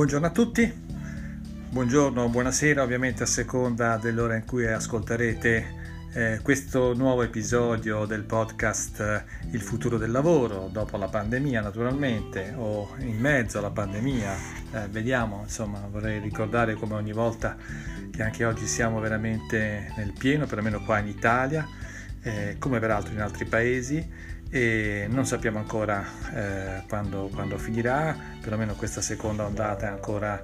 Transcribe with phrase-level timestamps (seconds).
[0.00, 0.72] Buongiorno a tutti,
[1.68, 5.74] buongiorno, buonasera ovviamente a seconda dell'ora in cui ascolterete
[6.14, 12.54] eh, questo nuovo episodio del podcast eh, Il futuro del lavoro, dopo la pandemia naturalmente
[12.56, 14.36] o in mezzo alla pandemia,
[14.72, 17.58] eh, vediamo, insomma vorrei ricordare come ogni volta
[18.10, 21.68] che anche oggi siamo veramente nel pieno, perlomeno qua in Italia,
[22.22, 28.74] eh, come peraltro in altri paesi e non sappiamo ancora eh, quando, quando, finirà, perlomeno
[28.74, 30.42] questa seconda ondata è ancora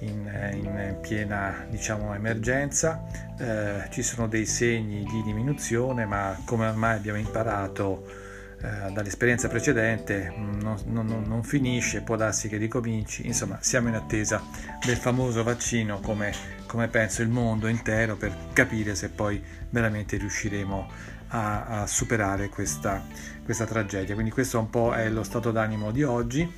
[0.00, 3.02] in, in piena diciamo, emergenza,
[3.38, 8.28] eh, ci sono dei segni di diminuzione ma come ormai abbiamo imparato
[8.62, 14.42] eh, dall'esperienza precedente non, non, non, finisce, può darsi che ricominci, insomma siamo in attesa
[14.84, 16.32] del famoso vaccino come,
[16.66, 23.02] come penso il mondo intero per capire se poi veramente riusciremo a, a superare questa,
[23.44, 24.14] questa tragedia.
[24.14, 26.50] Quindi questo un po' è lo stato d'animo di oggi,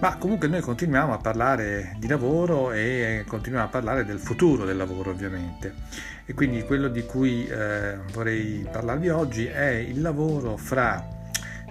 [0.00, 4.76] ma comunque noi continuiamo a parlare di lavoro e continuiamo a parlare del futuro del
[4.76, 5.74] lavoro ovviamente.
[6.24, 11.16] E quindi quello di cui eh, vorrei parlarvi oggi è il lavoro fra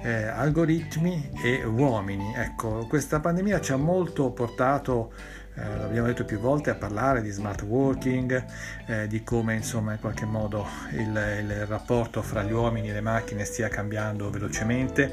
[0.01, 2.33] eh, algoritmi e uomini.
[2.35, 5.11] Ecco, questa pandemia ci ha molto portato
[5.57, 8.45] eh, l'abbiamo detto più volte, a parlare di smart working,
[8.85, 13.01] eh, di come insomma in qualche modo il, il rapporto fra gli uomini e le
[13.01, 15.11] macchine stia cambiando velocemente.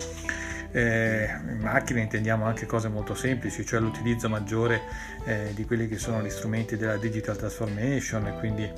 [0.71, 4.81] Eh, in macchina intendiamo anche cose molto semplici, cioè l'utilizzo maggiore
[5.25, 8.69] eh, di quelli che sono gli strumenti della digital transformation, e quindi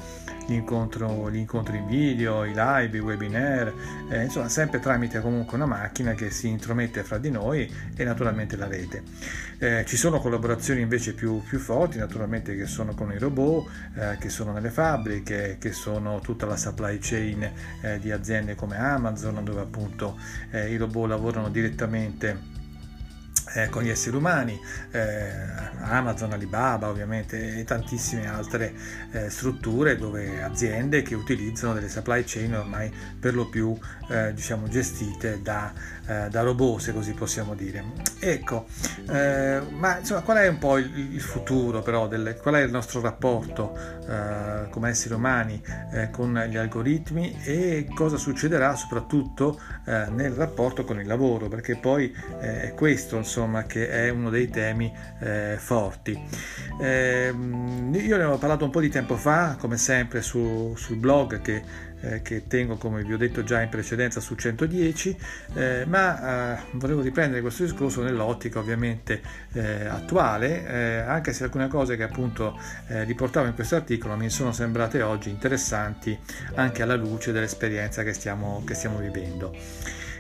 [0.47, 3.73] l'incontro, gli incontri in video, i live, i webinar,
[4.09, 8.57] eh, insomma sempre tramite comunque una macchina che si intromette fra di noi e naturalmente
[8.57, 9.03] la rete.
[9.59, 14.17] Eh, ci sono collaborazioni invece più, più, forti, naturalmente che sono con i robot, eh,
[14.19, 19.43] che sono nelle fabbriche, che sono tutta la supply chain eh, di aziende come Amazon,
[19.45, 20.19] dove appunto
[20.53, 22.56] i robot lavorano direttamente
[23.57, 25.31] eh, con gli esseri umani, eh,
[25.81, 28.75] Amazon, Alibaba ovviamente e tantissime altre
[29.13, 33.77] eh, strutture dove aziende che utilizzano delle supply chain ormai per lo più
[34.09, 35.73] eh, diciamo gestite da,
[36.07, 37.83] eh, da, robot se così possiamo dire.
[38.21, 38.67] Ecco,
[39.11, 42.71] eh, ma insomma qual è un po' il, il futuro però, del, qual è il
[42.71, 43.95] nostro rapporto
[44.71, 45.61] come esseri umani
[46.13, 52.73] con gli algoritmi e cosa succederà soprattutto nel rapporto con il lavoro perché poi è
[52.75, 56.21] questo insomma insomma, che è uno dei temi eh, forti.
[56.81, 61.41] Eh, io ne ho parlato un po' di tempo fa, come sempre, su, sul blog
[61.41, 61.63] che,
[62.01, 65.17] eh, che, tengo, come vi ho detto già in precedenza, su 110,
[65.55, 71.97] eh, ma eh, volevo riprendere questo discorso nell'ottica ovviamente eh, attuale, anche se alcune cose
[71.97, 72.59] che appunto
[72.89, 76.19] riportavo in questo articolo mi sono sembrate oggi interessanti
[76.55, 79.55] anche alla luce dell'esperienza che stiamo, che stiamo vivendo.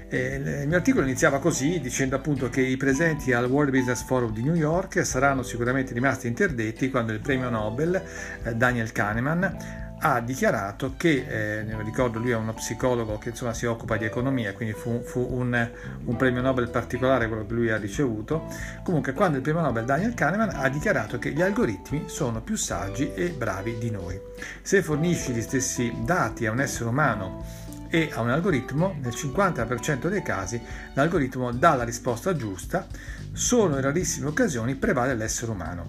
[0.08, 4.32] Eh, il mio articolo iniziava così, dicendo appunto che i presenti al World Business Forum
[4.32, 8.00] di New York saranno sicuramente rimasti interdetti quando il premio Nobel
[8.44, 13.66] eh, Daniel Kahneman ha dichiarato che, eh, ricordo lui è uno psicologo che insomma si
[13.66, 15.70] occupa di economia, quindi fu, fu un,
[16.04, 18.46] un, premio Nobel particolare quello che lui ha ricevuto,
[18.84, 23.12] comunque quando il premio Nobel Daniel Kahneman ha dichiarato che gli algoritmi sono più saggi
[23.14, 24.20] e bravi di noi.
[24.62, 30.08] Se fornisci gli stessi dati a un essere umano e a un algoritmo, nel 50%
[30.08, 30.60] dei casi
[30.94, 32.86] l'algoritmo dà la risposta giusta,
[33.32, 35.88] solo in rarissime occasioni prevale l'essere umano.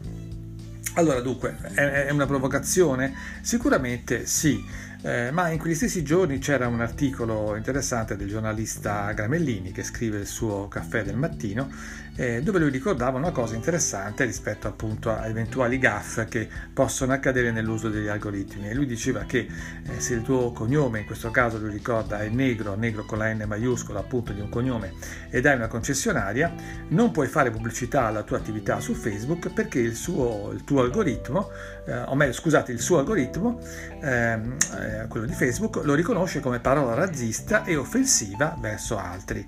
[0.95, 3.13] Allora dunque, è una provocazione?
[3.41, 4.63] Sicuramente sì,
[5.03, 10.17] eh, ma in quegli stessi giorni c'era un articolo interessante del giornalista Gramellini che scrive
[10.19, 11.69] il suo caffè del mattino
[12.17, 17.51] eh, dove lui ricordava una cosa interessante rispetto appunto a eventuali gaff che possono accadere
[17.51, 18.69] nell'uso degli algoritmi.
[18.69, 19.47] E lui diceva che
[19.83, 23.31] eh, se il tuo cognome in questo caso lui ricorda è negro, negro con la
[23.31, 24.93] N maiuscola appunto di un cognome
[25.29, 26.51] ed hai una concessionaria
[26.89, 31.49] non puoi fare pubblicità alla tua attività su Facebook perché il, suo, il tuo algoritmo
[31.85, 33.59] eh, o meglio scusate il suo algoritmo
[34.01, 39.47] ehm, eh, quello di Facebook lo riconosce come parola razzista e offensiva verso altri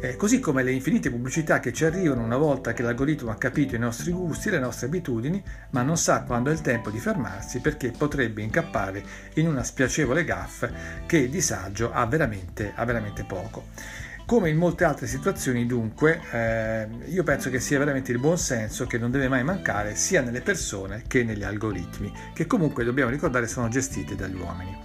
[0.00, 3.74] eh, così come le infinite pubblicità che ci arrivano una volta che l'algoritmo ha capito
[3.74, 7.00] i nostri gusti e le nostre abitudini, ma non sa quando è il tempo di
[7.00, 9.02] fermarsi perché potrebbe incappare
[9.34, 10.70] in una spiacevole gaffa
[11.04, 14.06] che di saggio ha veramente, ha veramente poco.
[14.28, 18.86] Come in molte altre situazioni, dunque, eh, io penso che sia veramente il buon senso
[18.86, 23.46] che non deve mai mancare sia nelle persone che negli algoritmi, che comunque dobbiamo ricordare
[23.46, 24.76] sono gestiti dagli uomini.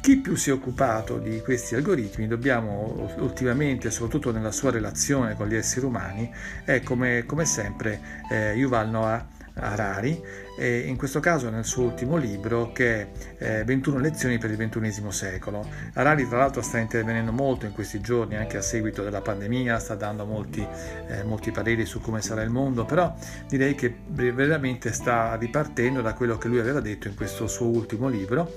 [0.00, 5.48] Chi più si è occupato di questi algoritmi, dobbiamo ultimamente, soprattutto nella sua relazione con
[5.48, 6.32] gli esseri umani,
[6.62, 8.00] è come, come sempre
[8.30, 10.20] eh, Yuval Noah Harari,
[10.56, 14.56] e in questo caso nel suo ultimo libro che è eh, 21 lezioni per il
[14.56, 15.66] XXI secolo.
[15.94, 19.94] Harari tra l'altro sta intervenendo molto in questi giorni anche a seguito della pandemia, sta
[19.94, 20.66] dando molti,
[21.08, 23.14] eh, molti pareri su come sarà il mondo, però
[23.48, 28.08] direi che veramente sta ripartendo da quello che lui aveva detto in questo suo ultimo
[28.08, 28.52] libro,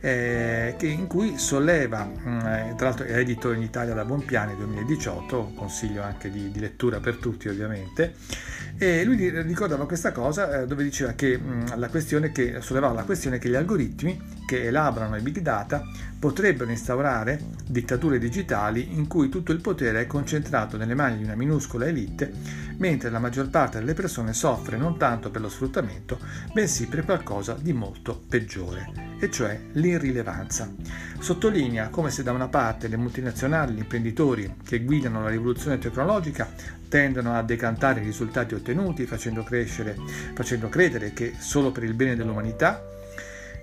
[0.00, 5.40] eh, in cui solleva, mm, eh, tra l'altro è edito in Italia da Bonpiani 2018,
[5.40, 8.14] un consiglio anche di, di lettura per tutti ovviamente,
[8.78, 13.02] e lui ricordava questa cosa eh, dove diceva che mh, la questione che sollevava la
[13.04, 15.86] questione che gli algoritmi che elaborano i big data
[16.18, 21.34] potrebbero instaurare dittature digitali in cui tutto il potere è concentrato nelle mani di una
[21.34, 22.32] minuscola elite,
[22.78, 26.18] mentre la maggior parte delle persone soffre non tanto per lo sfruttamento,
[26.54, 30.72] bensì per qualcosa di molto peggiore, e cioè l'irrilevanza.
[31.18, 36.48] Sottolinea come se da una parte le multinazionali, gli imprenditori che guidano la rivoluzione tecnologica
[36.88, 39.94] tendono a decantare i risultati ottenuti facendo, crescere,
[40.32, 42.96] facendo credere che solo per il bene dell'umanità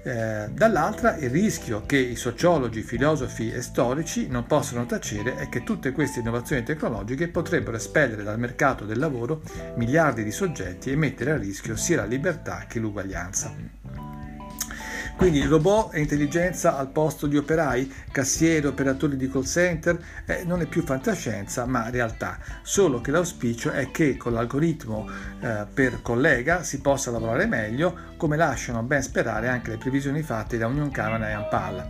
[0.05, 5.63] eh, dall'altra il rischio che i sociologi, filosofi e storici non possano tacere è che
[5.63, 9.41] tutte queste innovazioni tecnologiche potrebbero espellere dal mercato del lavoro
[9.77, 13.51] miliardi di soggetti e mettere a rischio sia la libertà che l'uguaglianza.
[15.17, 20.59] Quindi robot e intelligenza al posto di operai, cassieri, operatori di call center, eh, non
[20.59, 25.09] è più fantascienza ma realtà, solo che l'auspicio è che con l'algoritmo
[25.39, 30.57] eh, per collega si possa lavorare meglio, come lasciano ben sperare anche le previsioni fatte
[30.57, 31.89] da Union Canada e Ampal.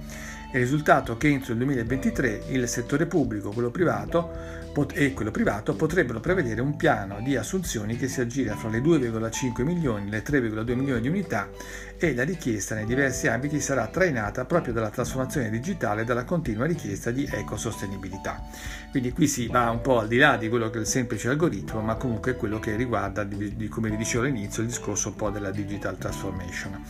[0.52, 4.64] Il risultato è che entro il 2023 il settore pubblico quello privato,
[4.94, 9.64] e quello privato potrebbero prevedere un piano di assunzioni che si aggira fra le 2,5
[9.64, 11.50] milioni e le 3,2 milioni di unità
[11.98, 16.66] e la richiesta nei diversi ambiti sarà trainata proprio dalla trasformazione digitale e dalla continua
[16.66, 18.44] richiesta di ecosostenibilità.
[18.92, 21.30] Quindi qui si va un po' al di là di quello che è il semplice
[21.30, 23.26] algoritmo, ma comunque quello che riguarda,
[23.70, 26.84] come vi dicevo all'inizio, il discorso un po' della digital transformation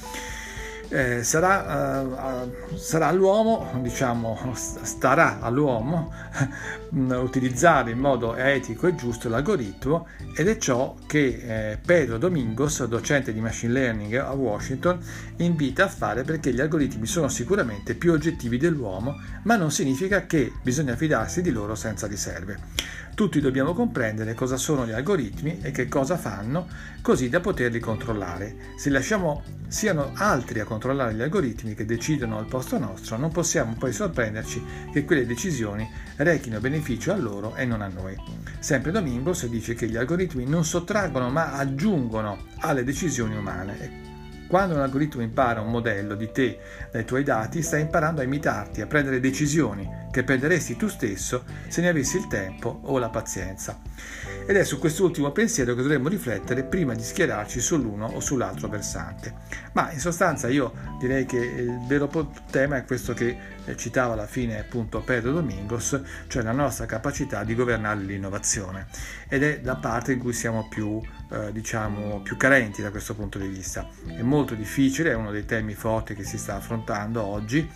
[0.89, 6.11] eh, sarà, uh, sarà, all'uomo, diciamo, starà all'uomo
[6.91, 13.33] utilizzare in modo etico e giusto l'algoritmo ed è ciò che eh, Pedro Domingos, docente
[13.33, 14.99] di machine learning a Washington,
[15.37, 20.51] invita a fare perché gli algoritmi sono sicuramente più oggettivi dell'uomo, ma non significa che
[20.61, 22.59] bisogna fidarsi di loro senza riserve.
[23.15, 26.67] Tutti dobbiamo comprendere cosa sono gli algoritmi e che cosa fanno,
[27.01, 28.73] così da poterli controllare.
[28.75, 33.73] Se lasciamo siano altri a controllare gli algoritmi che decidono al posto nostro, non possiamo
[33.79, 38.17] poi sorprenderci che quelle decisioni rechino beneficio a loro e non a noi.
[38.59, 44.14] Sempre Domingos dice che gli algoritmi non sottraggono ma aggiungono alle decisioni umane
[44.47, 46.59] quando un algoritmo impara un modello di te
[46.91, 51.81] dai tuoi dati, sta imparando a imitarti, a prendere decisioni che prenderesti tu stesso se
[51.81, 53.79] ne avessi il tempo o la pazienza.
[54.47, 59.33] Ed è su quest'ultimo pensiero che dovremmo riflettere prima di schierarci sull'uno o sull'altro versante.
[59.73, 62.07] Ma in sostanza io direi che il vero
[62.51, 67.43] tema è questo che eh, citava alla fine appunto Pedro Domingos, cioè la nostra capacità
[67.43, 68.85] di governare l'innovazione.
[69.27, 71.01] Ed è la parte in cui siamo più,
[71.31, 73.89] eh, diciamo, più carenti da questo punto di vista.
[74.07, 77.67] È molto difficile, è uno dei temi forti che si sta affrontando oggi,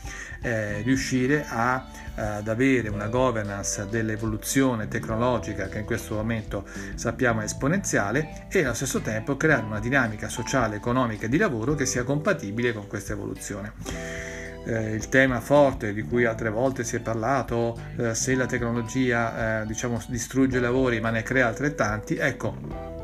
[0.42, 1.86] eh, riuscire a,
[2.16, 6.59] eh, ad avere una governance dell'evoluzione tecnologica che in questo momento
[6.96, 11.76] sappiamo è esponenziale e allo stesso tempo creare una dinamica sociale, economica e di lavoro
[11.76, 13.74] che sia compatibile con questa evoluzione.
[14.66, 19.62] Eh, il tema forte di cui altre volte si è parlato, eh, se la tecnologia
[19.62, 22.99] eh, diciamo, distrugge lavori ma ne crea altrettanti, ecco,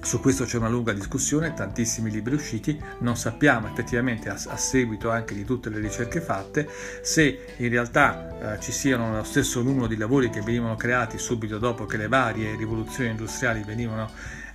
[0.00, 5.10] su questo c'è una lunga discussione, tantissimi libri usciti, non sappiamo effettivamente a, a seguito
[5.10, 6.68] anche di tutte le ricerche fatte
[7.02, 11.58] se in realtà eh, ci siano lo stesso numero di lavori che venivano creati subito
[11.58, 14.10] dopo che le varie rivoluzioni industriali venivano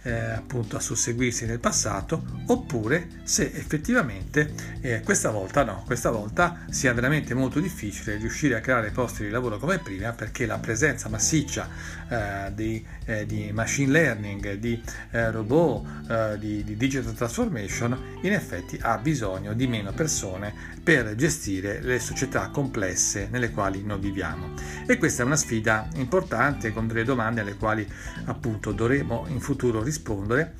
[0.06, 6.66] eh, appunto a susseguirsi nel passato oppure se effettivamente eh, questa volta no, questa volta
[6.70, 11.10] sia veramente molto difficile riuscire a creare posti di lavoro come prima perché la presenza
[11.10, 11.68] massiccia
[12.08, 14.80] eh, di, eh, di, machine learning, di
[15.12, 21.16] eh, robot, eh, di, di digital transformation in effetti ha bisogno di meno persone per
[21.16, 24.54] gestire le società complesse nelle quali noi viviamo.
[24.86, 27.88] E questa è una sfida importante con delle domande alle quali
[28.26, 30.54] appunto dovremo in futuro rispondere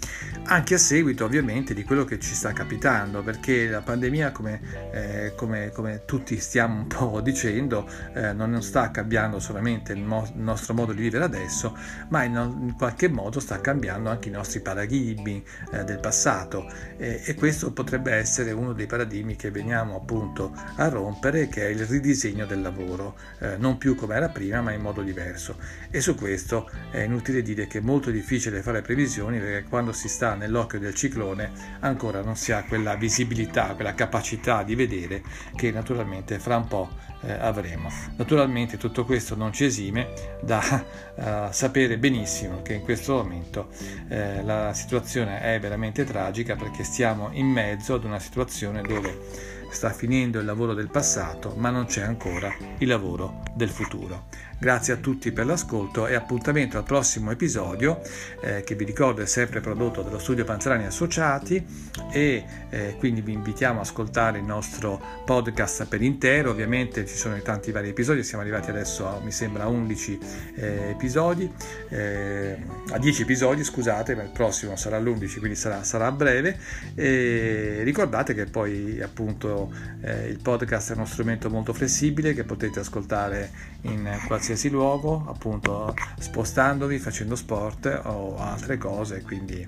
[0.48, 4.62] anche a seguito ovviamente di quello che ci sta capitando, perché la pandemia, come,
[4.92, 10.30] eh, come, come tutti stiamo un po' dicendo, eh, non sta cambiando solamente il, mo-
[10.34, 11.76] il, nostro modo di vivere adesso,
[12.10, 15.35] ma in, in, qualche modo sta cambiando anche i nostri paradigmi
[15.72, 21.48] eh, del passato e questo potrebbe essere uno dei paradigmi che veniamo appunto a rompere,
[21.48, 25.02] che è il ridisegno del lavoro, eh, non più come era prima, ma in modo
[25.02, 25.58] diverso.
[25.90, 30.08] E su questo è inutile dire che è molto difficile fare previsioni perché quando si
[30.08, 35.22] sta nell'occhio del ciclone ancora non si ha quella visibilità, quella capacità di vedere
[35.56, 36.90] che naturalmente fra un po'
[37.26, 37.90] eh, avremo.
[38.16, 40.08] Naturalmente tutto questo non ci esime
[40.42, 43.70] da uh, sapere benissimo che in questo momento
[44.10, 49.92] eh, la situazione è veramente tragica perché stiamo in mezzo ad una situazione dove sta
[49.92, 54.28] finendo il lavoro del passato ma non c'è ancora il lavoro del futuro.
[54.58, 58.02] Grazie a tutti per l'ascolto e appuntamento al prossimo episodio
[58.42, 61.64] eh, che vi ricordo è sempre prodotto dallo studio Panzerani Associati
[62.10, 67.38] e eh, quindi vi invitiamo ad ascoltare il nostro podcast per intero, ovviamente ci sono
[67.42, 70.20] tanti vari episodi, siamo arrivati adesso a mi sembra 11
[70.56, 71.52] eh, episodi,
[71.90, 72.58] eh,
[72.92, 76.58] a 10 episodi scusate, ma il prossimo sarà l'11 quindi sarà, sarà breve
[76.96, 79.55] e ricordate che poi appunto
[80.02, 85.94] eh, il podcast è uno strumento molto flessibile che potete ascoltare in qualsiasi luogo, appunto
[86.20, 89.22] spostandovi, facendo sport o altre cose.
[89.22, 89.68] Quindi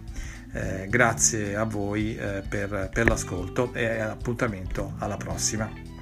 [0.53, 5.96] eh, grazie a voi eh, per, per l'ascolto e appuntamento alla prossima.